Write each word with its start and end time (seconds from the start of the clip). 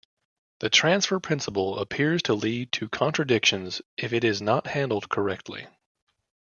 The 0.61 0.69
transfer 0.71 1.19
principle 1.19 1.77
appears 1.77 2.23
to 2.23 2.33
lead 2.33 2.71
to 2.71 2.89
contradictions 2.89 3.83
if 3.97 4.13
it 4.13 4.23
is 4.23 4.41
not 4.41 4.65
handled 4.65 5.09
correctly. 5.09 5.67